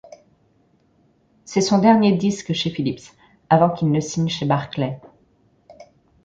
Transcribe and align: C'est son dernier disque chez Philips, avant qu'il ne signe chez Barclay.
C'est 1.45 1.61
son 1.61 1.77
dernier 1.77 2.13
disque 2.17 2.53
chez 2.53 2.71
Philips, 2.71 3.11
avant 3.51 3.69
qu'il 3.69 3.91
ne 3.91 3.99
signe 3.99 4.29
chez 4.29 4.47
Barclay. 4.47 4.99